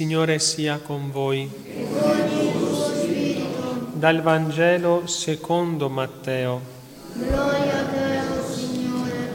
Signore 0.00 0.38
sia 0.38 0.78
con 0.78 1.10
voi. 1.10 1.50
Dal 3.94 4.22
Vangelo 4.22 5.08
secondo 5.08 5.88
Matteo. 5.88 6.60
Gloria 7.14 7.80
a 7.80 7.84
te, 7.84 8.20
Signore. 8.48 9.30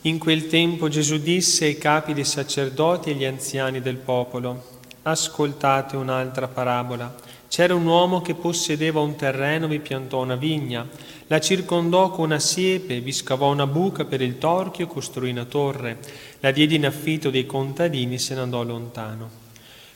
In 0.00 0.18
quel 0.18 0.48
tempo 0.48 0.88
Gesù 0.88 1.18
disse 1.18 1.66
ai 1.66 1.78
capi 1.78 2.12
dei 2.12 2.24
sacerdoti 2.24 3.10
e 3.10 3.12
agli 3.12 3.24
anziani 3.24 3.80
del 3.80 3.98
popolo, 3.98 4.80
ascoltate 5.02 5.94
un'altra 5.94 6.48
parabola. 6.48 7.14
C'era 7.46 7.76
un 7.76 7.86
uomo 7.86 8.20
che 8.20 8.34
possedeva 8.34 8.98
un 8.98 9.14
terreno, 9.14 9.68
vi 9.68 9.78
piantò 9.78 10.20
una 10.20 10.34
vigna, 10.34 10.88
la 11.28 11.38
circondò 11.38 12.10
con 12.10 12.24
una 12.24 12.40
siepe, 12.40 12.98
vi 12.98 13.12
scavò 13.12 13.52
una 13.52 13.68
buca 13.68 14.04
per 14.04 14.22
il 14.22 14.38
torchio 14.38 14.86
e 14.86 14.88
costruì 14.88 15.30
una 15.30 15.44
torre, 15.44 15.98
la 16.40 16.50
diede 16.50 16.74
in 16.74 16.84
affitto 16.84 17.30
dei 17.30 17.46
contadini 17.46 18.14
e 18.14 18.18
se 18.18 18.34
ne 18.34 18.40
andò 18.40 18.64
lontano. 18.64 19.46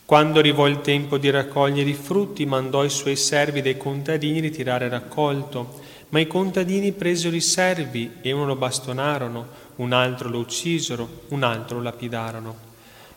Quando 0.05 0.41
arrivò 0.41 0.67
il 0.67 0.81
tempo 0.81 1.17
di 1.17 1.31
raccogliere 1.31 1.89
i 1.89 1.95
frutti, 1.95 2.45
mandò 2.45 2.85
i 2.85 2.91
suoi 2.91 3.17
servi 3.17 3.63
dei 3.63 3.77
contadini 3.77 4.41
ritirare 4.41 4.89
raccolto. 4.89 5.81
Ma 6.11 6.21
i 6.21 6.27
contadini 6.27 6.93
presero 6.93 7.35
i 7.35 7.41
servi 7.41 8.17
e 8.21 8.33
uno 8.33 8.45
lo 8.45 8.57
bastonarono, 8.57 9.47
un 9.77 9.93
altro 9.93 10.29
lo 10.29 10.41
uccisero, 10.41 11.23
un 11.29 11.43
altro 11.43 11.79
lo 11.79 11.85
lapidarono. 11.85 12.71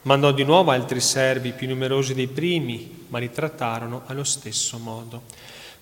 Mandò 0.03 0.31
di 0.31 0.43
nuovo 0.43 0.71
altri 0.71 1.01
servi 1.01 1.51
più 1.51 1.67
numerosi 1.67 2.13
dei 2.13 2.27
primi, 2.27 3.05
ma 3.09 3.19
li 3.19 3.31
trattarono 3.31 4.03
allo 4.05 4.23
stesso 4.23 4.77
modo. 4.77 5.23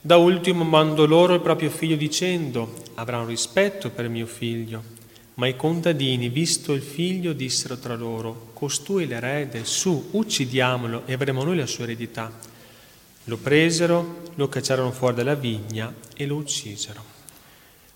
Da 0.02 0.18
ultimo 0.18 0.64
mandò 0.64 1.06
loro 1.06 1.36
il 1.36 1.42
proprio 1.42 1.70
figlio 1.70 1.96
dicendo, 1.96 2.74
avranno 2.96 3.28
rispetto 3.28 3.90
per 3.90 4.10
mio 4.10 4.26
figlio. 4.26 4.93
Ma 5.36 5.48
i 5.48 5.56
contadini, 5.56 6.30
visto 6.30 6.74
il 6.74 6.82
figlio, 6.82 7.34
dissero 7.34 7.78
tra 7.78 7.96
loro, 7.96 8.52
costui 8.54 9.08
l'erede, 9.08 9.66
su, 9.66 10.10
uccidiamolo 10.12 11.04
e 11.06 11.14
avremo 11.14 11.44
noi 11.44 11.58
la 11.58 11.66
sua 11.66 11.86
eredità. 11.86 12.32
Lo 13.26 13.38
presero, 13.38 14.22
lo 14.36 14.48
cacciarono 14.48 14.92
fuori 14.92 15.16
dalla 15.16 15.34
vigna 15.34 15.94
e 16.16 16.26
lo 16.28 16.36
uccisero. 16.36 17.04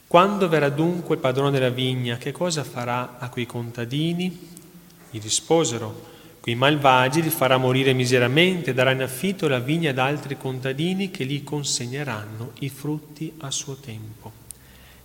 Quando 0.08 0.48
verrà 0.48 0.70
dunque 0.70 1.16
il 1.16 1.22
padrone 1.22 1.52
della 1.52 1.70
vigna, 1.70 2.18
che 2.18 2.32
cosa 2.32 2.64
farà 2.64 3.18
a 3.20 3.30
quei 3.30 3.46
contadini? 3.46 4.56
Gli 5.12 5.20
risposero, 5.22 6.16
quei 6.40 6.56
malvagi 6.56 7.22
li 7.22 7.30
farà 7.30 7.58
morire 7.58 7.92
miseramente, 7.92 8.74
darà 8.74 8.92
in 8.92 9.02
affitto 9.02 9.50
la 9.50 9.60
vigna 9.60 9.90
ad 9.90 10.00
altri 10.00 10.38
contadini 10.38 11.12
che 11.12 11.26
gli 11.26 11.44
consegneranno 11.44 12.54
i 12.60 12.70
frutti 12.70 13.34
a 13.40 13.52
suo 13.52 13.76
tempo. 13.76 14.32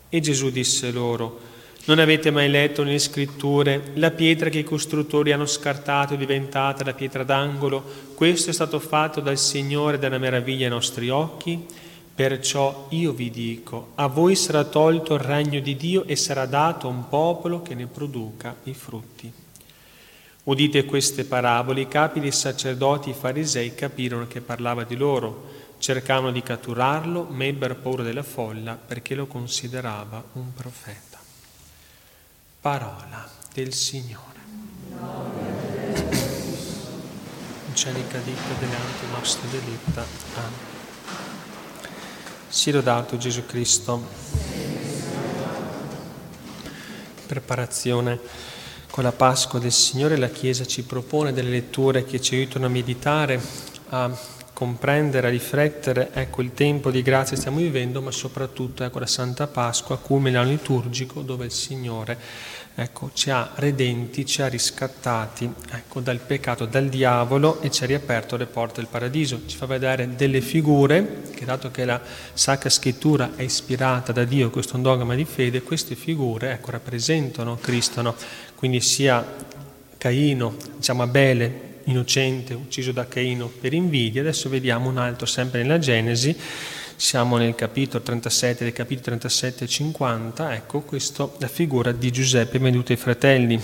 E 0.08 0.20
Gesù 0.20 0.50
disse 0.50 0.92
loro, 0.92 1.51
non 1.84 1.98
avete 1.98 2.30
mai 2.30 2.48
letto 2.48 2.84
nelle 2.84 3.00
scritture 3.00 3.90
la 3.94 4.12
pietra 4.12 4.48
che 4.48 4.60
i 4.60 4.64
costruttori 4.64 5.32
hanno 5.32 5.46
scartato 5.46 6.14
è 6.14 6.16
diventata 6.16 6.84
la 6.84 6.94
pietra 6.94 7.24
d'angolo? 7.24 7.82
Questo 8.14 8.50
è 8.50 8.52
stato 8.52 8.78
fatto 8.78 9.20
dal 9.20 9.36
Signore 9.36 9.98
della 9.98 10.18
meraviglia 10.18 10.66
ai 10.66 10.70
nostri 10.70 11.08
occhi? 11.08 11.66
Perciò 12.14 12.86
io 12.90 13.12
vi 13.12 13.30
dico, 13.30 13.92
a 13.96 14.06
voi 14.06 14.36
sarà 14.36 14.62
tolto 14.64 15.14
il 15.14 15.20
regno 15.20 15.58
di 15.58 15.74
Dio 15.74 16.04
e 16.04 16.14
sarà 16.14 16.46
dato 16.46 16.86
un 16.86 17.08
popolo 17.08 17.62
che 17.62 17.74
ne 17.74 17.86
produca 17.86 18.54
i 18.64 18.74
frutti. 18.74 19.32
Udite 20.44 20.84
queste 20.84 21.24
parabole, 21.24 21.80
i 21.80 21.88
capi 21.88 22.20
dei 22.20 22.32
sacerdoti 22.32 23.08
e 23.08 23.12
i 23.12 23.16
farisei 23.16 23.74
capirono 23.74 24.26
che 24.28 24.40
parlava 24.40 24.84
di 24.84 24.96
loro, 24.96 25.50
cercavano 25.78 26.30
di 26.30 26.42
catturarlo, 26.42 27.26
ma 27.30 27.44
ebbero 27.44 27.74
paura 27.74 28.02
della 28.04 28.22
folla 28.22 28.74
perché 28.74 29.14
lo 29.14 29.26
considerava 29.26 30.22
un 30.34 30.52
profeta. 30.52 31.11
Parola 32.62 33.28
del 33.52 33.74
Signore. 33.74 34.38
Angelica 37.66 38.18
dicta 38.18 38.54
delante 38.60 39.06
nostre 39.10 39.50
delitta. 39.50 40.04
Amen. 40.36 40.50
Si 42.46 42.70
lodato 42.70 43.16
Gesù 43.16 43.44
Cristo. 43.46 44.06
Preparazione 47.26 48.20
con 48.90 49.02
la 49.02 49.10
Pasqua 49.10 49.58
del 49.58 49.72
Signore 49.72 50.16
la 50.16 50.28
Chiesa 50.28 50.64
ci 50.64 50.84
propone 50.84 51.32
delle 51.32 51.50
letture 51.50 52.04
che 52.04 52.20
ci 52.20 52.36
aiutano 52.36 52.66
a 52.66 52.68
meditare, 52.68 53.42
a 53.88 54.08
comprendere, 54.62 55.26
a 55.26 55.30
riflettere 55.30 56.10
ecco, 56.12 56.40
il 56.40 56.54
tempo 56.54 56.92
di 56.92 57.02
grazia 57.02 57.34
che 57.34 57.40
stiamo 57.40 57.58
vivendo, 57.58 58.00
ma 58.00 58.12
soprattutto 58.12 58.84
ecco, 58.84 59.00
la 59.00 59.06
Santa 59.06 59.48
Pasqua, 59.48 59.98
culmine 59.98 60.36
l'anno 60.36 60.50
liturgico 60.50 61.22
dove 61.22 61.46
il 61.46 61.50
Signore 61.50 62.16
ecco, 62.76 63.10
ci 63.12 63.30
ha 63.30 63.50
redenti, 63.56 64.24
ci 64.24 64.40
ha 64.40 64.46
riscattati 64.46 65.52
ecco, 65.72 65.98
dal 65.98 66.18
peccato, 66.18 66.64
dal 66.64 66.88
diavolo 66.88 67.60
e 67.60 67.72
ci 67.72 67.82
ha 67.82 67.86
riaperto 67.88 68.36
le 68.36 68.46
porte 68.46 68.80
del 68.80 68.88
paradiso. 68.88 69.40
Ci 69.46 69.56
fa 69.56 69.66
vedere 69.66 70.14
delle 70.14 70.40
figure 70.40 71.22
che 71.34 71.44
dato 71.44 71.72
che 71.72 71.84
la 71.84 72.00
Sacra 72.32 72.70
Scrittura 72.70 73.32
è 73.34 73.42
ispirata 73.42 74.12
da 74.12 74.22
Dio, 74.22 74.50
questo 74.50 74.74
è 74.74 74.76
un 74.76 74.82
dogma 74.82 75.16
di 75.16 75.24
fede, 75.24 75.62
queste 75.62 75.96
figure 75.96 76.52
ecco, 76.52 76.70
rappresentano 76.70 77.56
Cristo, 77.56 78.00
no? 78.00 78.14
quindi 78.54 78.80
sia 78.80 79.26
Caino, 79.98 80.54
diciamo 80.76 81.02
Abele, 81.02 81.70
innocente, 81.84 82.54
ucciso 82.54 82.92
da 82.92 83.06
Caino 83.06 83.48
per 83.48 83.72
invidia, 83.72 84.20
adesso 84.20 84.48
vediamo 84.48 84.88
un 84.88 84.98
altro 84.98 85.26
sempre 85.26 85.62
nella 85.62 85.78
Genesi, 85.78 86.36
siamo 86.96 87.36
nel 87.36 87.54
capitolo 87.54 88.02
37, 88.02 88.64
dei 88.64 88.72
capitoli 88.72 89.04
37 89.04 89.64
e 89.64 89.66
50, 89.66 90.54
ecco 90.54 90.80
questo, 90.80 91.34
la 91.38 91.48
figura 91.48 91.92
di 91.92 92.10
Giuseppe 92.10 92.58
venduto 92.58 92.92
ai 92.92 92.98
fratelli, 92.98 93.60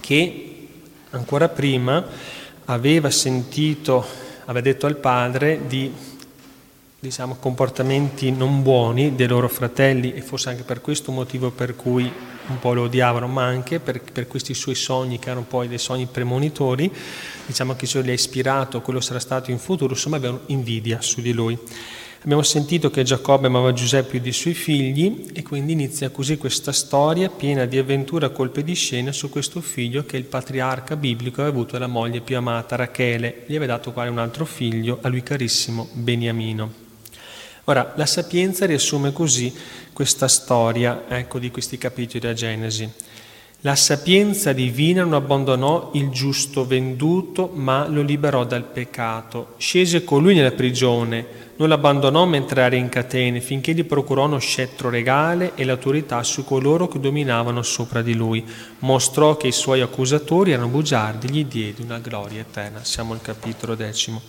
che 0.00 0.68
ancora 1.10 1.48
prima 1.48 2.06
aveva 2.66 3.10
sentito, 3.10 4.04
aveva 4.44 4.60
detto 4.60 4.86
al 4.86 4.96
padre 4.96 5.60
di 5.66 5.92
diciamo, 7.00 7.36
comportamenti 7.36 8.30
non 8.30 8.62
buoni 8.62 9.14
dei 9.14 9.28
loro 9.28 9.48
fratelli 9.48 10.12
e 10.12 10.20
forse 10.20 10.50
anche 10.50 10.64
per 10.64 10.80
questo 10.80 11.12
motivo 11.12 11.50
per 11.50 11.76
cui 11.76 12.12
un 12.48 12.58
po' 12.58 12.74
lo 12.74 12.82
odiavano, 12.82 13.26
ma 13.26 13.44
anche 13.44 13.80
per, 13.80 14.00
per 14.00 14.26
questi 14.26 14.54
suoi 14.54 14.74
sogni 14.74 15.18
che 15.18 15.30
erano 15.30 15.46
poi 15.46 15.68
dei 15.68 15.78
sogni 15.78 16.06
premonitori, 16.06 16.90
diciamo 17.46 17.74
che 17.74 17.86
se 17.86 18.00
li 18.00 18.10
ha 18.10 18.14
ispirato, 18.14 18.80
quello 18.80 19.00
sarà 19.00 19.18
stato 19.18 19.50
in 19.50 19.58
futuro, 19.58 19.92
insomma 19.92 20.16
avevano 20.16 20.42
invidia 20.46 21.00
su 21.00 21.20
di 21.20 21.32
lui. 21.32 21.58
Abbiamo 22.20 22.42
sentito 22.42 22.90
che 22.90 23.04
Giacobbe 23.04 23.46
amava 23.46 23.72
Giuseppe 23.72 24.10
più 24.10 24.20
dei 24.20 24.32
suoi 24.32 24.52
figli 24.52 25.26
e 25.32 25.42
quindi 25.42 25.72
inizia 25.72 26.10
così 26.10 26.36
questa 26.36 26.72
storia 26.72 27.28
piena 27.28 27.64
di 27.64 27.78
avventure 27.78 28.26
a 28.26 28.30
colpe 28.30 28.64
di 28.64 28.74
scena 28.74 29.12
su 29.12 29.30
questo 29.30 29.60
figlio 29.60 30.04
che 30.04 30.16
il 30.16 30.24
patriarca 30.24 30.96
biblico 30.96 31.40
aveva 31.40 31.56
avuto 31.56 31.78
la 31.78 31.86
moglie 31.86 32.20
più 32.20 32.36
amata, 32.36 32.74
Rachele, 32.74 33.44
gli 33.46 33.54
aveva 33.54 33.74
dato 33.76 33.92
quale 33.92 34.10
un 34.10 34.18
altro 34.18 34.44
figlio, 34.44 34.98
a 35.02 35.08
lui 35.08 35.22
carissimo 35.22 35.88
Beniamino. 35.92 36.87
Ora, 37.68 37.92
la 37.96 38.06
sapienza 38.06 38.64
riassume 38.64 39.12
così 39.12 39.52
questa 39.92 40.26
storia 40.26 41.04
ecco, 41.06 41.38
di 41.38 41.50
questi 41.50 41.76
capitoli 41.76 42.18
della 42.18 42.32
Genesi. 42.32 42.90
La 43.60 43.76
sapienza 43.76 44.54
divina 44.54 45.02
non 45.02 45.12
abbandonò 45.12 45.90
il 45.92 46.08
giusto 46.08 46.66
venduto, 46.66 47.50
ma 47.52 47.86
lo 47.86 48.00
liberò 48.00 48.44
dal 48.44 48.64
peccato. 48.64 49.54
Scese 49.58 50.02
con 50.02 50.22
lui 50.22 50.34
nella 50.34 50.52
prigione, 50.52 51.26
non 51.56 51.68
l'abbandonò 51.68 52.24
mentre 52.24 52.62
era 52.62 52.74
in 52.74 52.88
catene, 52.88 53.42
finché 53.42 53.74
gli 53.74 53.84
procurò 53.84 54.24
uno 54.24 54.38
scettro 54.38 54.88
regale 54.88 55.52
e 55.54 55.64
l'autorità 55.64 56.22
su 56.22 56.44
coloro 56.44 56.88
che 56.88 57.00
dominavano 57.00 57.60
sopra 57.60 58.00
di 58.00 58.14
lui. 58.14 58.42
Mostrò 58.78 59.36
che 59.36 59.48
i 59.48 59.52
suoi 59.52 59.82
accusatori 59.82 60.52
erano 60.52 60.68
bugiardi, 60.68 61.28
gli 61.28 61.44
diede 61.44 61.82
una 61.82 61.98
gloria 61.98 62.40
eterna. 62.40 62.82
Siamo 62.82 63.12
al 63.12 63.20
capitolo 63.20 63.74
decimo. 63.74 64.22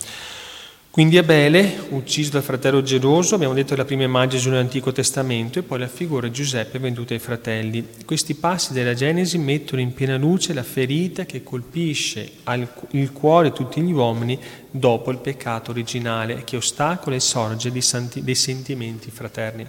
Quindi 0.92 1.18
Abele, 1.18 1.86
ucciso 1.90 2.30
dal 2.30 2.42
fratello 2.42 2.82
geloso, 2.82 3.36
abbiamo 3.36 3.54
detto 3.54 3.76
la 3.76 3.84
prima 3.84 4.02
immagine 4.02 4.42
nell'Antico 4.50 4.90
Testamento, 4.90 5.60
e 5.60 5.62
poi 5.62 5.78
la 5.78 5.86
figura 5.86 6.26
di 6.26 6.32
Giuseppe 6.32 6.80
venduta 6.80 7.14
ai 7.14 7.20
fratelli. 7.20 7.86
Questi 8.04 8.34
passi 8.34 8.72
della 8.72 8.92
Genesi 8.94 9.38
mettono 9.38 9.80
in 9.80 9.94
piena 9.94 10.16
luce 10.16 10.52
la 10.52 10.64
ferita 10.64 11.24
che 11.26 11.44
colpisce 11.44 12.28
il 12.90 13.12
cuore 13.12 13.50
di 13.50 13.54
tutti 13.54 13.80
gli 13.80 13.92
uomini 13.92 14.36
dopo 14.68 15.12
il 15.12 15.18
peccato 15.18 15.70
originale 15.70 16.42
che 16.42 16.56
ostacola 16.56 17.14
e 17.14 17.20
sorge 17.20 17.70
dei 17.70 18.34
sentimenti 18.34 19.12
fraterni. 19.12 19.64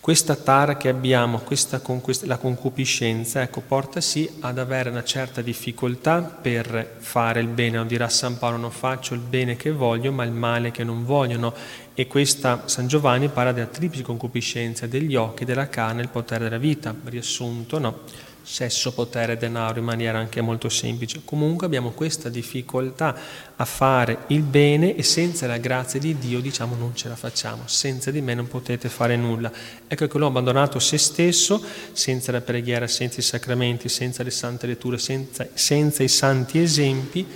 Questa 0.00 0.34
tara 0.34 0.78
che 0.78 0.88
abbiamo, 0.88 1.40
questa, 1.40 1.78
la 2.22 2.38
concupiscenza, 2.38 3.42
ecco, 3.42 3.60
porta 3.60 4.00
sì 4.00 4.28
ad 4.40 4.58
avere 4.58 4.88
una 4.88 5.04
certa 5.04 5.42
difficoltà 5.42 6.22
per 6.22 6.96
fare 6.98 7.40
il 7.40 7.48
bene. 7.48 7.76
Non 7.76 7.86
dirà 7.86 8.08
San 8.08 8.38
Paolo, 8.38 8.56
non 8.56 8.70
faccio 8.70 9.12
il 9.12 9.20
bene 9.20 9.56
che 9.56 9.70
voglio, 9.70 10.10
ma 10.10 10.24
il 10.24 10.32
male 10.32 10.70
che 10.70 10.84
non 10.84 11.04
vogliono. 11.04 11.52
E 11.92 12.06
questa 12.06 12.62
San 12.64 12.86
Giovanni 12.86 13.28
parla 13.28 13.52
della 13.52 13.66
triplice 13.66 14.02
concupiscenza 14.02 14.86
degli 14.86 15.14
occhi, 15.16 15.44
della 15.44 15.68
carne 15.68 16.00
il 16.00 16.08
potere 16.08 16.44
della 16.44 16.56
vita. 16.56 16.94
Riassunto, 17.04 17.78
no? 17.78 18.00
Sesso, 18.42 18.92
potere, 18.92 19.36
denaro 19.36 19.78
in 19.78 19.84
maniera 19.84 20.18
anche 20.18 20.40
molto 20.40 20.68
semplice. 20.68 21.20
Comunque 21.24 21.66
abbiamo 21.66 21.90
questa 21.90 22.28
difficoltà 22.28 23.16
a 23.56 23.64
fare 23.64 24.24
il 24.28 24.42
bene 24.42 24.96
e 24.96 25.02
senza 25.02 25.46
la 25.46 25.58
grazia 25.58 26.00
di 26.00 26.16
Dio 26.18 26.40
diciamo 26.40 26.74
non 26.74 26.94
ce 26.94 27.08
la 27.08 27.16
facciamo, 27.16 27.62
senza 27.66 28.10
di 28.10 28.20
me 28.20 28.34
non 28.34 28.48
potete 28.48 28.88
fare 28.88 29.16
nulla. 29.16 29.50
Ecco 29.86 30.06
che 30.06 30.18
l'ho 30.18 30.26
abbandonato 30.26 30.78
se 30.78 30.98
stesso, 30.98 31.62
senza 31.92 32.32
la 32.32 32.40
preghiera, 32.40 32.86
senza 32.86 33.20
i 33.20 33.24
sacramenti, 33.24 33.88
senza 33.88 34.22
le 34.22 34.30
sante 34.30 34.66
letture, 34.66 34.98
senza, 34.98 35.46
senza 35.54 36.02
i 36.02 36.08
santi 36.08 36.58
esempi, 36.60 37.26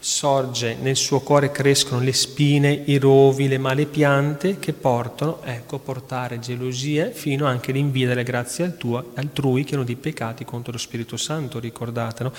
sorge 0.00 0.76
nel 0.80 0.96
suo 0.96 1.20
cuore 1.20 1.50
crescono 1.50 2.00
le 2.00 2.14
spine, 2.14 2.72
i 2.86 2.96
rovi, 2.96 3.48
le 3.48 3.58
male 3.58 3.84
piante 3.84 4.58
che 4.58 4.72
portano, 4.72 5.42
ecco, 5.44 5.78
portare 5.78 6.38
gelosie 6.38 7.12
fino 7.12 7.46
anche 7.46 7.70
l'invidia 7.70 8.08
delle 8.08 8.22
grazie 8.22 8.64
altrui 9.14 9.64
che 9.64 9.74
hanno 9.74 9.84
dei 9.84 9.96
peccati 9.96 10.44
contro 10.44 10.72
lo 10.72 10.78
Spirito 10.78 11.16
Santo, 11.18 11.60
ricordatelo 11.60 12.32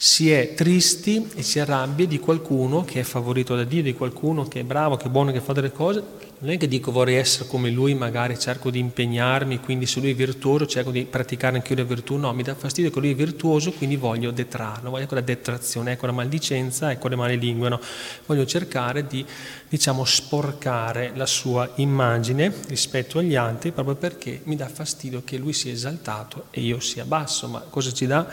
si 0.00 0.30
è 0.30 0.54
tristi 0.54 1.28
e 1.34 1.42
si 1.42 1.58
arrabbia 1.58 2.06
di 2.06 2.20
qualcuno 2.20 2.84
che 2.84 3.00
è 3.00 3.02
favorito 3.02 3.56
da 3.56 3.64
Dio, 3.64 3.82
di 3.82 3.94
qualcuno 3.94 4.46
che 4.46 4.60
è 4.60 4.62
bravo, 4.62 4.96
che 4.96 5.06
è 5.06 5.08
buono, 5.08 5.32
che 5.32 5.40
fa 5.40 5.52
delle 5.52 5.72
cose. 5.72 6.26
Non 6.38 6.52
è 6.52 6.56
che 6.56 6.68
dico 6.68 6.92
vorrei 6.92 7.16
essere 7.16 7.48
come 7.48 7.68
lui, 7.68 7.94
magari 7.94 8.38
cerco 8.38 8.70
di 8.70 8.78
impegnarmi, 8.78 9.58
quindi 9.58 9.86
se 9.86 9.98
lui 9.98 10.12
è 10.12 10.14
virtuoso 10.14 10.68
cerco 10.68 10.92
di 10.92 11.04
praticare 11.04 11.56
anche 11.56 11.72
io 11.72 11.80
la 11.80 11.84
virtù. 11.84 12.14
No, 12.14 12.32
mi 12.32 12.44
dà 12.44 12.54
fastidio 12.54 12.92
che 12.92 13.00
lui 13.00 13.10
è 13.10 13.14
virtuoso, 13.16 13.72
quindi 13.72 13.96
voglio 13.96 14.30
detrarlo, 14.30 14.90
voglio 14.90 15.06
quella 15.06 15.20
detrazione, 15.20 15.90
ecco 15.90 16.06
la 16.06 16.12
maldicenza, 16.12 16.92
ecco 16.92 17.08
le 17.08 17.16
male 17.16 17.34
lingue. 17.34 17.68
No? 17.68 17.80
Voglio 18.26 18.46
cercare 18.46 19.04
di, 19.04 19.26
diciamo, 19.68 20.04
sporcare 20.04 21.10
la 21.16 21.26
sua 21.26 21.68
immagine 21.74 22.54
rispetto 22.68 23.18
agli 23.18 23.34
altri 23.34 23.72
proprio 23.72 23.96
perché 23.96 24.42
mi 24.44 24.54
dà 24.54 24.68
fastidio 24.68 25.22
che 25.24 25.38
lui 25.38 25.52
sia 25.52 25.72
esaltato 25.72 26.44
e 26.52 26.60
io 26.60 26.78
sia 26.78 27.04
basso. 27.04 27.48
Ma 27.48 27.64
cosa 27.68 27.92
ci 27.92 28.06
dà? 28.06 28.28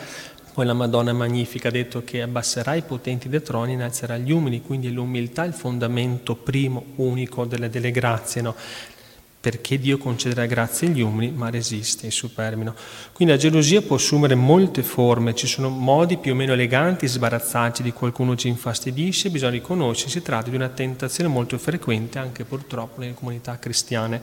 Poi 0.56 0.64
la 0.64 0.72
Madonna 0.72 1.12
Magnifica 1.12 1.68
ha 1.68 1.70
detto 1.70 2.02
che 2.02 2.22
abbasserà 2.22 2.72
i 2.76 2.80
potenti 2.80 3.28
dei 3.28 3.42
troni 3.42 3.72
e 3.72 3.74
innalzerà 3.74 4.16
gli 4.16 4.32
umili, 4.32 4.62
quindi 4.62 4.90
l'umiltà 4.90 5.44
è 5.44 5.46
il 5.46 5.52
fondamento 5.52 6.34
primo, 6.34 6.82
unico 6.94 7.44
delle, 7.44 7.68
delle 7.68 7.90
grazie, 7.90 8.40
no? 8.40 8.54
perché 9.38 9.78
Dio 9.78 9.98
concederà 9.98 10.46
grazie 10.46 10.88
agli 10.88 11.02
umili, 11.02 11.30
ma 11.30 11.50
resiste 11.50 12.06
ai 12.06 12.10
superbi. 12.10 12.70
Quindi 13.12 13.34
la 13.34 13.38
gelosia 13.38 13.82
può 13.82 13.96
assumere 13.96 14.34
molte 14.34 14.82
forme, 14.82 15.34
ci 15.34 15.46
sono 15.46 15.68
modi 15.68 16.16
più 16.16 16.32
o 16.32 16.34
meno 16.34 16.54
eleganti, 16.54 17.06
sbarazzarci 17.06 17.82
di 17.82 17.92
qualcuno 17.92 18.34
ci 18.34 18.48
infastidisce, 18.48 19.28
bisogna 19.28 19.50
riconoscere, 19.50 20.08
si 20.10 20.22
tratta 20.22 20.48
di 20.48 20.56
una 20.56 20.70
tentazione 20.70 21.28
molto 21.28 21.58
frequente 21.58 22.18
anche 22.18 22.44
purtroppo 22.44 23.00
nelle 23.00 23.12
comunità 23.12 23.58
cristiane, 23.58 24.22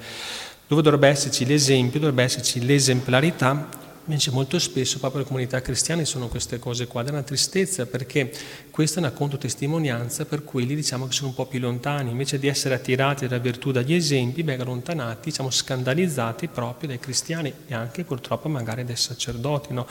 dove 0.65 0.81
dovrebbe 0.81 1.09
esserci 1.09 1.45
l'esempio, 1.45 1.99
dovrebbe 1.99 2.23
esserci 2.23 2.65
l'esemplarità 2.65 3.81
Invece 4.05 4.31
molto 4.31 4.59
spesso 4.59 4.99
proprio 4.99 5.21
le 5.21 5.27
comunità 5.27 5.61
cristiane 5.61 6.03
sono 6.03 6.27
queste 6.27 6.59
cose 6.59 6.87
qua, 6.87 7.05
è 7.05 7.09
una 7.09 7.23
tristezza 7.23 7.85
perché 7.85 8.33
questa 8.69 8.97
è 8.97 8.99
una 8.99 9.11
contotestimonianza 9.11 10.25
per 10.25 10.43
quelli 10.43 10.75
diciamo 10.75 11.07
che 11.07 11.13
sono 11.13 11.29
un 11.29 11.35
po' 11.35 11.45
più 11.45 11.59
lontani, 11.59 12.11
invece 12.11 12.37
di 12.37 12.47
essere 12.47 12.75
attirati 12.75 13.27
dalla 13.27 13.41
virtù 13.41 13.71
dagli 13.71 13.93
esempi, 13.93 14.43
beh, 14.43 14.59
allontanati, 14.59 15.29
diciamo 15.29 15.49
scandalizzati 15.49 16.49
proprio 16.49 16.89
dai 16.89 16.99
cristiani 16.99 17.53
e 17.65 17.73
anche 17.73 18.03
purtroppo 18.03 18.49
magari 18.49 18.83
dai 18.83 18.97
sacerdoti. 18.97 19.71
No? 19.71 19.87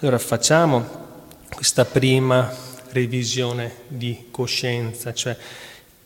Allora 0.00 0.18
facciamo 0.18 1.14
questa 1.48 1.86
prima 1.86 2.52
revisione 2.90 3.72
di 3.88 4.26
coscienza, 4.30 5.14
cioè 5.14 5.34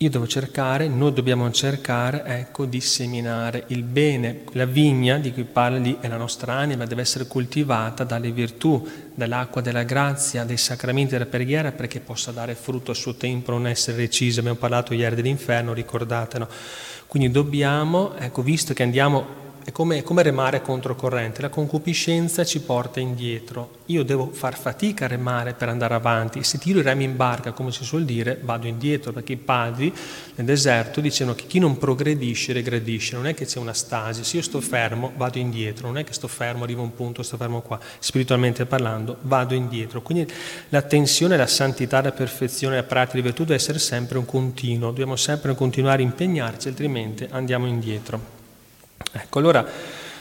io 0.03 0.09
devo 0.09 0.27
cercare, 0.27 0.89
noi 0.89 1.13
dobbiamo 1.13 1.51
cercare, 1.51 2.23
ecco, 2.25 2.65
di 2.65 2.81
seminare 2.81 3.65
il 3.67 3.83
bene. 3.83 4.45
La 4.53 4.65
vigna 4.65 5.19
di 5.19 5.31
cui 5.31 5.45
parla 5.45 5.77
lì 5.77 5.99
è 6.01 6.09
la 6.09 6.17
nostra 6.17 6.55
anima, 6.55 6.87
deve 6.87 7.03
essere 7.03 7.27
coltivata 7.27 8.03
dalle 8.03 8.31
virtù, 8.31 8.83
dall'acqua 9.15 9.61
della 9.61 9.83
grazia, 9.83 10.45
dai 10.45 10.57
sacramenti 10.57 11.13
della 11.13 11.27
preghiera 11.27 11.73
perché 11.73 12.01
possa 12.01 12.31
dare 12.31 12.55
frutto 12.55 12.93
a 12.93 12.95
suo 12.95 13.17
tempo, 13.17 13.51
non 13.51 13.67
essere 13.67 13.99
recisa. 13.99 14.41
Abbiamo 14.41 14.57
parlato 14.57 14.95
ieri 14.95 15.17
dell'inferno, 15.17 15.75
ricordatelo. 15.75 16.49
Quindi 17.07 17.31
dobbiamo, 17.31 18.15
ecco, 18.17 18.41
visto 18.41 18.73
che 18.73 18.83
andiamo 18.83 19.40
è 19.63 19.73
come, 19.73 20.03
come 20.03 20.23
remare 20.23 20.63
controcorrente, 20.63 21.43
la 21.43 21.49
concupiscenza 21.49 22.45
ci 22.45 22.61
porta 22.61 22.99
indietro. 23.01 23.79
Io 23.87 24.03
devo 24.03 24.31
far 24.33 24.57
fatica 24.57 25.05
a 25.05 25.09
remare 25.09 25.53
per 25.53 25.69
andare 25.69 25.95
avanti. 25.95 26.43
Se 26.43 26.59
tiro 26.59 26.79
i 26.79 26.83
remi 26.83 27.05
in 27.05 27.17
barca, 27.17 27.53
come 27.53 27.71
si 27.71 27.85
suol 27.85 28.05
dire, 28.05 28.39
vado 28.43 28.67
indietro, 28.67 29.13
perché 29.13 29.33
i 29.33 29.37
padri 29.37 29.93
nel 30.37 30.47
deserto 30.47 31.01
dicevano 31.01 31.37
che 31.37 31.47
chi 31.47 31.59
non 31.59 31.77
progredisce 31.77 32.53
regredisce, 32.53 33.17
non 33.17 33.27
è 33.27 33.35
che 33.35 33.45
c'è 33.45 33.59
una 33.59 33.75
stasi, 33.75 34.25
se 34.25 34.37
io 34.37 34.43
sto 34.43 34.61
fermo 34.61 35.13
vado 35.17 35.39
indietro, 35.39 35.89
non 35.89 35.99
è 35.99 36.05
che 36.05 36.13
sto 36.13 36.29
fermo, 36.29 36.65
arrivo 36.65 36.81
a 36.81 36.85
un 36.85 36.95
punto, 36.95 37.23
sto 37.23 37.37
fermo 37.37 37.61
qua, 37.61 37.79
spiritualmente 37.99 38.65
parlando, 38.67 39.19
vado 39.23 39.55
indietro. 39.55 40.01
Quindi 40.03 40.31
l'attenzione 40.71 41.35
alla 41.35 41.47
santità, 41.47 41.99
alla 41.99 42.13
perfezione, 42.13 42.79
alla 42.79 42.87
pratica 42.87 43.17
di 43.17 43.23
virtù 43.23 43.43
deve 43.43 43.57
essere 43.57 43.79
sempre 43.79 44.19
un 44.19 44.25
continuo, 44.25 44.89
dobbiamo 44.89 45.17
sempre 45.17 45.55
continuare 45.55 46.03
a 46.03 46.07
impegnarci, 46.07 46.69
altrimenti 46.69 47.27
andiamo 47.31 47.67
indietro. 47.67 48.40
Ecco, 49.13 49.39
allora 49.39 49.67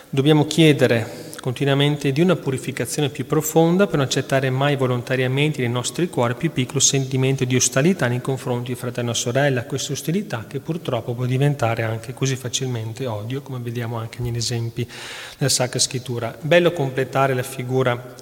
dobbiamo 0.09 0.45
chiedere 0.45 1.27
continuamente 1.39 2.11
di 2.11 2.21
una 2.21 2.35
purificazione 2.35 3.09
più 3.09 3.25
profonda 3.25 3.85
per 3.85 3.97
non 3.97 4.05
accettare 4.05 4.49
mai 4.49 4.75
volontariamente 4.75 5.61
nei 5.61 5.69
nostri 5.69 6.09
cuori 6.09 6.35
più 6.35 6.51
piccolo 6.51 6.79
sentimento 6.79 7.45
di 7.45 7.55
ostilità 7.55 8.07
nei 8.07 8.19
confronti 8.19 8.73
di 8.73 8.79
fratello 8.79 9.11
e 9.11 9.15
sorella, 9.15 9.63
questa 9.63 9.93
ostilità 9.93 10.45
che 10.47 10.59
purtroppo 10.59 11.13
può 11.13 11.25
diventare 11.25 11.83
anche 11.83 12.13
così 12.13 12.35
facilmente 12.35 13.05
odio, 13.05 13.41
come 13.41 13.59
vediamo 13.59 13.97
anche 13.97 14.21
negli 14.21 14.37
esempi 14.37 14.89
della 15.37 15.49
Sacra 15.49 15.79
Scrittura. 15.79 16.35
Bello 16.41 16.71
completare 16.71 17.33
la 17.33 17.43
figura 17.43 18.15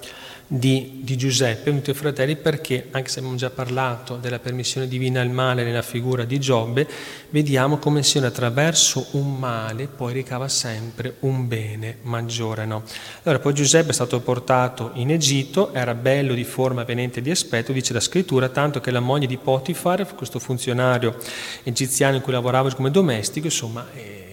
di, 0.50 1.00
di 1.02 1.18
Giuseppe, 1.18 1.68
unito 1.68 1.90
ai 1.90 1.96
fratelli, 1.96 2.34
perché, 2.34 2.88
anche 2.92 3.10
se 3.10 3.18
abbiamo 3.18 3.36
già 3.36 3.50
parlato 3.50 4.16
della 4.16 4.38
permissione 4.38 4.88
divina 4.88 5.20
al 5.20 5.28
male 5.28 5.62
nella 5.62 5.82
figura 5.82 6.24
di 6.24 6.40
Giobbe, 6.40 6.88
vediamo 7.28 7.76
come 7.76 8.02
sia 8.02 8.24
attraverso 8.24 9.08
un 9.12 9.36
male 9.36 9.86
poi 9.86 10.14
ricava 10.14 10.48
sempre 10.48 11.16
un 11.20 11.46
bene 11.46 11.98
maggiore. 12.02 12.64
No? 12.64 12.82
Allora, 13.24 13.42
poi 13.42 13.52
Giuseppe 13.52 13.90
è 13.90 13.92
stato 13.92 14.20
portato 14.20 14.92
in 14.94 15.10
Egitto, 15.10 15.74
era 15.74 15.94
bello 15.94 16.32
di 16.32 16.44
forma, 16.44 16.82
venente 16.84 17.20
di 17.20 17.30
aspetto, 17.30 17.72
dice 17.72 17.92
la 17.92 18.00
scrittura, 18.00 18.48
tanto 18.48 18.80
che 18.80 18.90
la 18.90 19.00
moglie 19.00 19.26
di 19.26 19.36
Potifar, 19.36 20.14
questo 20.14 20.38
funzionario 20.38 21.14
egiziano 21.62 22.16
in 22.16 22.22
cui 22.22 22.32
lavorava 22.32 22.72
come 22.74 22.90
domestico, 22.90 23.46
insomma... 23.46 23.86
Eh, 23.94 24.27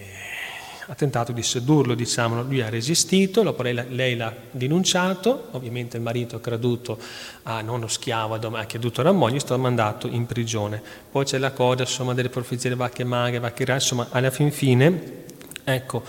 ha 0.88 0.94
tentato 0.94 1.32
di 1.32 1.42
sedurlo, 1.42 1.94
diciamo, 1.94 2.42
lui 2.42 2.60
ha 2.60 2.68
resistito, 2.68 3.42
lei, 3.62 4.16
l'ha 4.16 4.34
denunciato, 4.50 5.48
ovviamente 5.52 5.96
il 5.96 6.02
marito 6.02 6.36
ha 6.36 6.40
creduto 6.40 6.98
a 7.42 7.60
non 7.60 7.76
uno 7.76 7.88
schiavo, 7.88 8.38
ma 8.50 8.60
ha 8.60 8.66
creduto 8.66 9.00
alla 9.00 9.12
moglie, 9.12 9.36
è 9.36 9.40
stato 9.40 9.60
mandato 9.60 10.06
in 10.06 10.26
prigione. 10.26 10.80
Poi 11.10 11.24
c'è 11.24 11.38
la 11.38 11.50
cosa, 11.50 11.82
insomma, 11.82 12.14
delle 12.14 12.28
profezie 12.28 12.74
vacche 12.76 13.02
maghe, 13.02 13.40
vacche 13.40 13.64
grasse, 13.64 13.94
insomma, 13.94 14.08
alla 14.10 14.30
fin 14.30 14.52
fine, 14.52 15.24
ecco, 15.64 16.04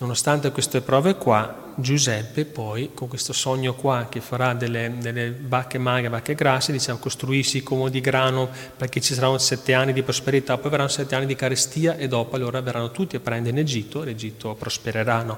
Nonostante 0.00 0.52
queste 0.52 0.80
prove 0.80 1.16
qua, 1.16 1.72
Giuseppe 1.74 2.44
poi, 2.44 2.90
con 2.94 3.08
questo 3.08 3.32
sogno 3.32 3.74
qua 3.74 4.06
che 4.08 4.20
farà 4.20 4.54
delle, 4.54 4.94
delle 5.00 5.36
vacche 5.40 5.78
magre, 5.78 6.08
vacche 6.08 6.36
grasse, 6.36 6.70
diciamo 6.70 7.00
costruirsi 7.00 7.64
come 7.64 7.90
di 7.90 8.00
grano 8.00 8.48
perché 8.76 9.00
ci 9.00 9.12
saranno 9.12 9.38
sette 9.38 9.74
anni 9.74 9.92
di 9.92 10.04
prosperità, 10.04 10.56
poi 10.56 10.70
verranno 10.70 10.88
sette 10.88 11.16
anni 11.16 11.26
di 11.26 11.34
carestia 11.34 11.96
e 11.96 12.06
dopo 12.06 12.36
allora 12.36 12.60
verranno 12.60 12.92
tutti 12.92 13.16
a 13.16 13.20
prendere 13.20 13.56
in 13.56 13.58
Egitto, 13.60 14.04
l'Egitto 14.04 14.54
prospereranno. 14.54 15.36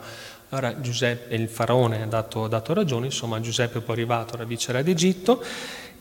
Allora 0.50 0.78
Giuseppe, 0.78 1.34
il 1.34 1.48
faraone 1.48 2.02
ha 2.02 2.06
dato, 2.06 2.46
dato 2.46 2.74
ragione, 2.74 3.06
insomma 3.06 3.40
Giuseppe 3.40 3.78
è 3.78 3.80
poi 3.80 3.94
arrivato 3.94 4.34
alla 4.34 4.44
vicerea 4.44 4.82
d'Egitto 4.82 5.42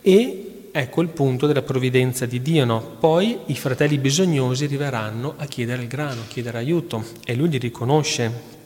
e 0.02 0.59
ecco 0.72 1.02
il 1.02 1.10
punto 1.10 1.48
della 1.48 1.62
provvidenza 1.62 2.26
di 2.26 2.42
Dio. 2.42 2.66
No? 2.66 2.82
Poi 3.00 3.40
i 3.48 3.56
fratelli 3.56 3.98
bisognosi 3.98 4.66
arriveranno 4.66 5.34
a 5.38 5.46
chiedere 5.46 5.82
il 5.82 5.88
grano, 5.88 6.22
a 6.22 6.28
chiedere 6.28 6.58
aiuto 6.58 7.04
e 7.26 7.36
lui 7.36 7.50
li 7.50 7.58
riconosce. 7.58 8.58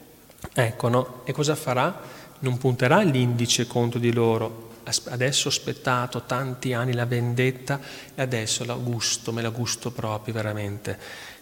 Ecco, 0.53 0.88
no? 0.89 1.22
E 1.24 1.31
cosa 1.31 1.55
farà? 1.55 2.01
Non 2.39 2.57
punterà 2.57 3.01
l'indice 3.01 3.67
contro 3.67 4.00
di 4.00 4.12
loro. 4.12 4.72
Adesso 5.05 5.48
ho 5.48 5.50
aspettato 5.50 6.24
tanti 6.25 6.74
anni 6.74 6.93
la 6.93 7.05
vendetta 7.05 7.79
e 8.13 8.22
adesso 8.22 8.65
la 8.65 8.74
gusto, 8.74 9.31
me 9.31 9.41
la 9.41 9.50
gusto 9.50 9.91
proprio 9.91 10.33
veramente. 10.33 11.00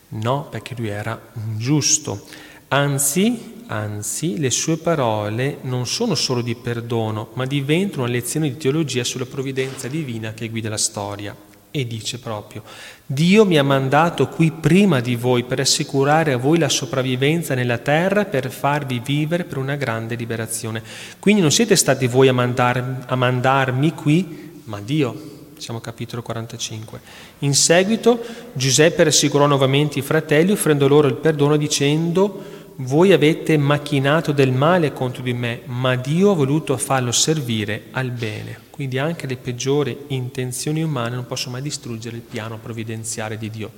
No, 0.10 0.48
perché 0.50 0.76
lui 0.78 0.90
era 0.90 1.20
un 1.34 1.58
giusto. 1.58 2.26
Anzi, 2.74 3.64
anzi, 3.68 4.40
le 4.40 4.50
sue 4.50 4.78
parole 4.78 5.58
non 5.64 5.86
sono 5.86 6.16
solo 6.16 6.42
di 6.42 6.56
perdono, 6.56 7.32
ma 7.34 7.46
diventano 7.46 8.04
una 8.04 8.12
lezione 8.14 8.48
di 8.48 8.56
teologia 8.56 9.04
sulla 9.04 9.26
provvidenza 9.26 9.90
divina 9.90 10.34
che 10.34 10.48
guida 10.48 10.70
la 10.70 10.78
storia. 10.78 11.36
E 11.70 11.86
dice 11.86 12.20
proprio, 12.20 12.64
Dio 13.06 13.44
mi 13.44 13.58
ha 13.58 13.64
mandato 13.64 14.30
qui 14.30 14.52
prima 14.52 15.02
di 15.02 15.18
voi 15.18 15.44
per 15.44 15.60
assicurare 15.60 16.32
a 16.32 16.38
voi 16.38 16.60
la 16.60 16.70
sopravvivenza 16.70 17.56
nella 17.56 17.78
terra, 17.78 18.24
per 18.24 18.50
farvi 18.50 19.02
vivere 19.04 19.44
per 19.44 19.58
una 19.58 19.76
grande 19.76 20.16
liberazione. 20.16 20.82
Quindi 21.20 21.42
non 21.42 21.52
siete 21.52 21.76
stati 21.76 22.08
voi 22.08 22.30
a, 22.30 22.34
mandar, 22.34 23.04
a 23.06 23.16
mandarmi 23.18 23.94
qui, 23.94 24.62
ma 24.64 24.80
Dio. 24.80 25.30
Siamo 25.58 25.80
capitolo 25.80 26.22
45. 26.24 27.00
In 27.40 27.54
seguito 27.54 28.20
Giuseppe 28.54 29.04
rassicurò 29.04 29.46
nuovamente 29.46 30.00
i 30.00 30.02
fratelli 30.02 30.54
offrendo 30.54 30.88
loro 30.88 31.08
il 31.08 31.14
perdono 31.16 31.56
dicendo 31.56 32.60
voi 32.78 33.12
avete 33.12 33.58
macchinato 33.58 34.32
del 34.32 34.52
male 34.52 34.94
contro 34.94 35.22
di 35.22 35.34
me, 35.34 35.62
ma 35.66 35.96
Dio 35.96 36.32
ha 36.32 36.36
voluto 36.36 36.78
farlo 36.78 37.12
servire 37.12 37.86
al 37.92 38.12
bene. 38.12 38.58
Quindi 38.70 38.98
anche 38.98 39.28
le 39.28 39.38
peggiori 39.38 40.06
intenzioni 40.08 40.82
umane 40.82 41.16
non 41.16 41.28
possono 41.28 41.54
mai 41.54 41.62
distruggere 41.62 42.16
il 42.16 42.22
piano 42.22 42.58
provvidenziale 42.58 43.38
di 43.38 43.50
Dio. 43.50 43.72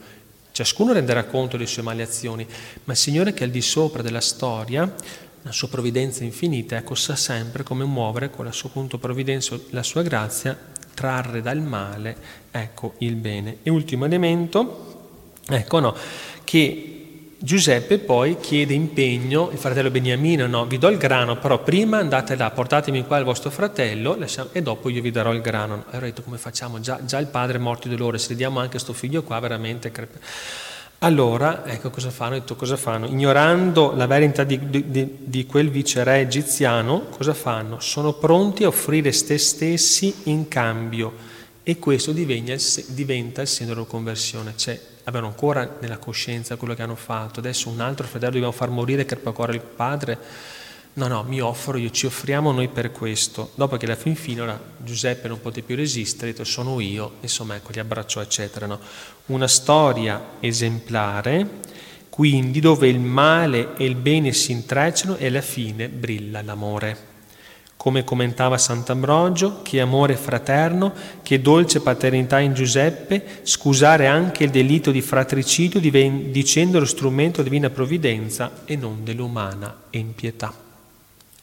Ciascuno 0.52 0.94
renderà 0.94 1.24
conto 1.26 1.58
delle 1.58 1.68
sue 1.68 1.82
male 1.82 2.04
azioni, 2.04 2.46
ma 2.84 2.94
il 2.94 3.00
Signore 3.00 3.34
che 3.34 3.42
è 3.42 3.46
al 3.46 3.52
di 3.52 3.62
sopra 3.62 4.02
della 4.02 4.22
storia, 4.22 4.94
la 5.42 5.52
sua 5.52 5.68
provvidenza 5.68 6.24
infinita, 6.24 6.78
ecco, 6.78 6.96
sa 6.96 7.16
sempre 7.16 7.64
come 7.64 7.84
muovere 7.84 8.30
con 8.30 8.46
la 8.46 8.52
sua 8.52 8.70
punto 8.70 8.98
provvidenza, 8.98 9.60
la 9.72 9.84
sua 9.84 10.04
grazia 10.04 10.58
trarre 10.94 11.42
dal 11.42 11.60
male, 11.60 12.16
ecco, 12.52 12.94
il 13.00 13.16
bene. 13.16 13.58
E 13.64 13.70
ultimo 13.70 14.06
elemento, 14.06 15.32
ecco 15.50 15.80
no, 15.80 15.96
che 16.44 16.93
Giuseppe 17.46 18.00
poi 18.00 18.38
chiede 18.40 18.74
impegno, 18.74 19.50
il 19.52 19.58
fratello 19.58 19.92
Beniamino, 19.92 20.48
no, 20.48 20.66
vi 20.66 20.78
do 20.78 20.88
il 20.88 20.96
grano, 20.96 21.36
però 21.36 21.62
prima 21.62 21.98
andate 21.98 22.38
là, 22.38 22.50
portatemi 22.50 23.06
qua 23.06 23.18
il 23.18 23.26
vostro 23.26 23.50
fratello 23.50 24.18
e 24.54 24.62
dopo 24.62 24.88
io 24.88 25.02
vi 25.02 25.12
darò 25.12 25.34
il 25.34 25.42
grano. 25.42 25.84
Allora 25.90 26.06
ho 26.06 26.10
detto 26.10 26.22
come 26.22 26.38
facciamo? 26.38 26.80
Già, 26.80 27.04
già 27.04 27.18
il 27.18 27.28
padre 27.28 27.58
è 27.58 27.60
morto 27.60 27.90
di 27.90 27.98
dolore, 27.98 28.18
se 28.18 28.34
gli 28.34 28.38
diamo 28.38 28.62
anche 28.62 28.80
sto 28.80 28.94
figlio 28.94 29.24
qua 29.24 29.40
veramente... 29.40 29.92
Crepe. 29.92 30.20
Allora, 31.00 31.66
ecco 31.66 31.90
cosa 31.90 32.12
fanno, 32.12 32.36
ho 32.36 32.40
detto 32.40 32.56
cosa 32.56 32.78
fanno? 32.78 33.08
Ignorando 33.08 33.92
la 33.94 34.08
verità 34.08 34.46
di, 34.46 34.58
di, 34.70 35.10
di 35.20 35.46
quel 35.46 35.70
viceré 35.70 36.22
egiziano, 36.22 37.08
cosa 37.10 37.34
fanno? 37.34 37.82
Sono 37.82 38.14
pronti 38.14 38.64
a 38.64 38.68
offrire 38.68 39.12
se 39.12 39.38
stessi 39.38 40.16
in 40.24 40.48
cambio 40.48 41.12
e 41.62 41.78
questo 41.78 42.14
diventa, 42.14 42.54
diventa 42.88 43.42
il 43.42 43.50
della 43.66 43.84
conversione. 43.84 44.54
Cioè, 44.56 44.92
avevano 45.04 45.28
ancora 45.28 45.78
nella 45.80 45.98
coscienza 45.98 46.56
quello 46.56 46.74
che 46.74 46.82
hanno 46.82 46.96
fatto, 46.96 47.40
adesso 47.40 47.70
un 47.70 47.80
altro 47.80 48.08
fratello 48.08 48.34
dobbiamo 48.34 48.52
far 48.52 48.70
morire 48.70 49.06
per 49.06 49.20
percorrere 49.20 49.58
il 49.58 49.64
padre. 49.64 50.18
No, 50.96 51.08
no, 51.08 51.24
mi 51.24 51.42
offro 51.42 51.78
io, 51.78 51.90
ci 51.90 52.06
offriamo 52.06 52.52
noi 52.52 52.68
per 52.68 52.92
questo. 52.92 53.52
Dopo 53.56 53.78
che 53.78 53.86
alla 53.86 53.96
fin 53.96 54.16
fine 54.16 54.58
Giuseppe 54.78 55.28
non 55.28 55.42
poté 55.42 55.64
più 55.64 55.76
resistere, 55.76 56.30
ha 56.30 56.34
detto 56.34 56.44
sono 56.44 56.80
io, 56.80 57.14
insomma 57.22 57.56
ecco, 57.56 57.72
li 57.72 57.80
abbracciò, 57.80 58.22
eccetera. 58.22 58.68
No? 58.68 58.80
Una 59.28 59.48
storia 59.48 60.34
esemplare, 60.40 61.62
quindi 62.10 62.60
dove 62.60 62.88
il 62.88 63.00
male 63.00 63.76
e 63.76 63.86
il 63.86 63.96
bene 63.96 64.34
si 64.34 64.52
intrecciano 64.52 65.16
e 65.18 65.28
alla 65.28 65.42
fine 65.42 65.90
brilla 65.90 66.44
l'amore 66.44 67.12
come 67.84 68.06
commentava 68.06 68.58
Sant'Ambrogio, 68.58 69.62
che 69.62 69.82
amore 69.82 70.16
fraterno, 70.16 70.94
che 71.22 71.42
dolce 71.42 71.82
paternità 71.82 72.40
in 72.40 72.54
Giuseppe, 72.54 73.42
scusare 73.44 74.08
anche 74.08 74.46
il 74.46 74.52
delitto 74.52 74.90
di 74.90 75.02
fratricidio 75.02 75.82
dicendo 75.82 76.80
lo 76.80 76.86
strumento 76.86 77.44
divina 77.44 77.70
provvidenza 77.70 78.62
e 78.64 78.78
non 78.78 79.04
dell'umana 79.04 79.76
impietà. 79.90 80.54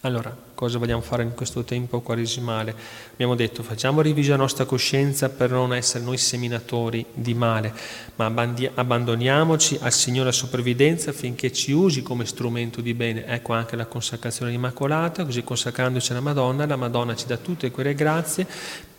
Allora, 0.01 0.35
cosa 0.61 0.77
vogliamo 0.77 1.01
fare 1.01 1.23
in 1.23 1.33
questo 1.33 1.65
tempo 1.65 2.03
quaresimale? 2.03 2.75
Abbiamo 3.15 3.35
detto 3.35 3.63
facciamo 3.63 4.03
revisione 4.03 4.37
la 4.37 4.43
nostra 4.43 4.67
coscienza 4.67 5.31
per 5.31 5.51
non 5.53 5.73
essere 5.73 6.05
noi 6.05 6.19
seminatori 6.19 7.03
di 7.15 7.33
male, 7.33 7.73
ma 8.17 8.27
abbandoniamoci 8.27 9.79
al 9.81 9.91
Signore 9.91 10.29
a 10.29 10.33
sua 10.33 10.49
provvidenza 10.49 11.09
affinché 11.09 11.51
ci 11.51 11.73
usi 11.73 12.03
come 12.03 12.27
strumento 12.27 12.83
di 12.83 12.93
bene. 12.93 13.25
Ecco 13.25 13.55
anche 13.55 13.75
la 13.75 13.87
consacrazione 13.87 14.53
immacolata, 14.53 15.25
così 15.25 15.43
consacrandoci 15.43 16.11
alla 16.11 16.21
Madonna, 16.21 16.67
la 16.67 16.77
Madonna 16.77 17.17
ci 17.17 17.25
dà 17.25 17.39
tutte 17.39 17.71
quelle 17.71 17.95
grazie 17.95 18.47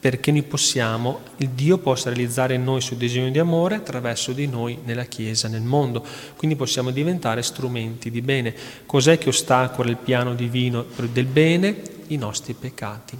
perché 0.01 0.31
noi 0.31 0.41
possiamo, 0.41 1.20
Dio 1.38 1.77
possa 1.77 2.10
realizzare 2.10 2.55
in 2.55 2.63
noi 2.63 2.77
il 2.77 2.81
suo 2.81 2.96
disegno 2.96 3.29
di 3.29 3.38
amore 3.38 3.75
attraverso 3.75 4.31
di 4.31 4.48
noi 4.48 4.79
nella 4.84 5.03
Chiesa, 5.03 5.48
nel 5.48 5.62
mondo. 5.62 6.03
Quindi 6.36 6.55
possiamo 6.55 6.89
diventare 6.89 7.43
strumenti 7.43 8.10
di 8.10 8.24
bene. 8.24 8.51
Cos'è 8.88 9.20
che 9.20 9.29
ostacola 9.29 9.91
il 9.91 9.98
piano 9.98 10.34
divino 10.34 10.88
del 11.12 11.27
bene? 11.27 11.84
I 12.08 12.17
nostri 12.17 12.53
peccati, 12.53 13.15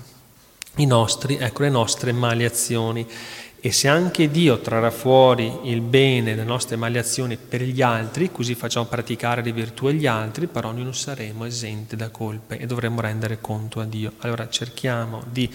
i 0.78 0.88
nostri, 0.88 1.38
ecco, 1.38 1.62
le 1.62 1.70
nostre 1.70 2.14
mali 2.14 2.46
azioni. 2.46 3.08
E 3.64 3.72
se 3.72 3.88
anche 3.88 4.32
Dio 4.32 4.60
trarrà 4.60 4.90
fuori 4.90 5.54
il 5.66 5.82
bene 5.82 6.34
delle 6.34 6.48
nostre 6.48 6.78
mali 6.78 6.98
azioni 6.98 7.38
per 7.38 7.62
gli 7.62 7.84
altri, 7.84 8.32
così 8.32 8.56
facciamo 8.56 8.88
praticare 8.88 9.44
le 9.44 9.52
virtù 9.52 9.86
agli 9.86 10.08
altri, 10.08 10.48
però 10.48 10.72
noi 10.72 10.82
non 10.82 10.96
saremo 10.96 11.46
esenti 11.46 11.96
da 11.96 12.10
colpe 12.10 12.58
e 12.58 12.66
dovremo 12.66 13.02
rendere 13.02 13.40
conto 13.40 13.80
a 13.80 13.86
Dio. 13.86 14.14
Allora 14.22 14.50
cerchiamo 14.50 15.22
di 15.30 15.48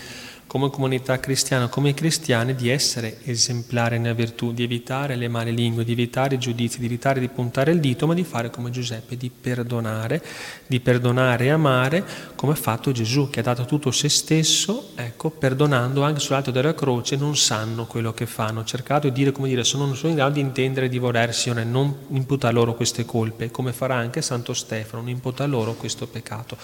come 0.47 0.71
comunità 0.71 1.19
cristiana, 1.19 1.67
come 1.67 1.93
cristiani, 1.93 2.55
di 2.55 2.69
essere 2.69 3.19
esemplari 3.25 3.99
nella 3.99 4.15
virtù, 4.15 4.53
di 4.53 4.63
evitare 4.63 5.17
le 5.17 5.29
male 5.29 5.51
lingue, 5.51 5.85
di 5.85 5.93
evitare 5.93 6.37
i 6.37 6.39
giudizi, 6.39 6.79
di 6.79 6.87
evitare 6.87 7.19
di 7.19 7.29
puntare 7.29 7.73
il 7.73 7.81
dito, 7.81 8.07
ma 8.07 8.15
di 8.15 8.23
fare 8.23 8.49
come 8.49 8.71
Giuseppe, 8.71 9.17
di 9.17 9.29
perdonare, 9.29 10.23
di 10.67 10.79
perdonare 10.79 11.47
e 11.47 11.51
amare, 11.51 12.05
come 12.37 12.53
ha 12.53 12.57
fatto 12.57 12.93
Gesù, 12.93 13.29
che 13.29 13.41
ha 13.41 13.43
dato 13.43 13.65
tutto 13.65 13.91
se 13.91 14.09
stesso, 14.09 14.91
ecco, 14.95 15.31
perdonando 15.31 16.03
anche 16.03 16.21
sull'alto 16.21 16.53
della 16.53 16.75
croce, 16.75 17.17
non 17.17 17.37
sanno 17.37 17.87
quello 17.87 18.13
che 18.13 18.27
fanno. 18.27 18.61
Ho 18.61 18.65
cercato 18.65 19.09
di 19.09 19.15
dire, 19.15 19.33
come 19.33 19.49
dire, 19.49 19.65
sono, 19.65 19.85
non 19.85 19.97
sono 19.97 20.11
in 20.11 20.17
grado 20.17 20.35
di 20.35 20.41
intendere 20.41 20.89
di 20.89 20.99
volersi, 20.99 21.53
non 21.53 21.93
imputa 22.11 22.51
loro 22.51 22.75
queste 22.75 23.05
colpe, 23.05 23.51
come 23.51 23.73
farà 23.73 23.97
anche 23.97 24.23
Santo 24.23 24.55
Stefano, 24.55 25.03
non 25.03 25.11
imputa 25.11 25.45
loro 25.47 25.75
questo 25.75 26.07
peccato. 26.07 26.57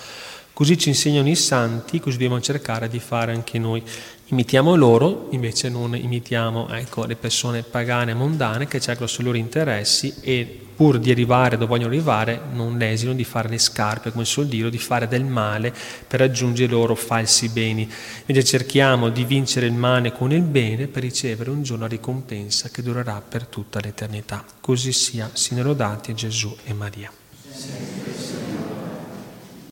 Così 0.54 0.76
ci 0.76 0.90
insegnano 0.90 1.28
i 1.30 1.34
santi, 1.34 1.98
così 1.98 2.18
dobbiamo 2.18 2.40
cercare 2.40 2.88
di 2.88 2.98
fare 2.98 3.32
anche 3.32 3.58
noi. 3.58 3.82
Imitiamo 4.26 4.74
loro, 4.76 5.28
invece 5.30 5.70
non 5.70 5.96
imitiamo 5.96 6.68
ecco, 6.68 7.06
le 7.06 7.16
persone 7.16 7.62
pagane, 7.62 8.12
mondane, 8.12 8.66
che 8.66 8.80
cercano 8.80 9.06
sui 9.06 9.24
loro 9.24 9.38
interessi 9.38 10.14
e 10.20 10.60
pur 10.74 10.98
di 10.98 11.10
arrivare 11.10 11.56
dove 11.56 11.68
vogliono 11.68 11.92
arrivare 11.92 12.40
non 12.52 12.80
esino 12.82 13.14
di 13.14 13.24
fare 13.24 13.48
le 13.48 13.58
scarpe, 13.58 14.10
come 14.10 14.24
suol 14.24 14.46
dire, 14.46 14.68
di 14.68 14.78
fare 14.78 15.08
del 15.08 15.24
male 15.24 15.72
per 16.06 16.20
raggiungere 16.20 16.66
i 16.66 16.70
loro 16.70 16.94
falsi 16.94 17.48
beni. 17.48 17.90
Invece 18.26 18.44
cerchiamo 18.44 19.08
di 19.08 19.24
vincere 19.24 19.66
il 19.66 19.74
male 19.74 20.12
con 20.12 20.32
il 20.32 20.42
bene 20.42 20.86
per 20.86 21.02
ricevere 21.02 21.50
un 21.50 21.62
giorno 21.62 21.84
la 21.84 21.88
ricompensa 21.88 22.68
che 22.68 22.82
durerà 22.82 23.22
per 23.26 23.46
tutta 23.46 23.80
l'eternità. 23.80 24.44
Così 24.60 24.92
sia, 24.92 25.30
siano 25.32 25.62
lodati 25.62 26.14
Gesù 26.14 26.54
e 26.64 26.72
Maria. 26.74 27.10